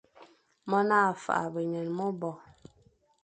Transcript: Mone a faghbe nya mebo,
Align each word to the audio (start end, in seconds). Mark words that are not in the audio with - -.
Mone 0.69 0.95
a 1.09 1.13
faghbe 1.23 1.61
nya 1.69 1.81
mebo, 1.97 2.31